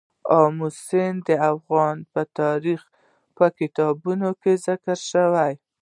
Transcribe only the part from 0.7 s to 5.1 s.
سیند د افغان تاریخ په کتابونو کې ذکر